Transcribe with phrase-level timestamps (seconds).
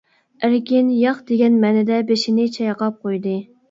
[0.47, 3.43] ئەركىن ياق دېگەن مەنىدە بېشىنى چايقاپ قويدى.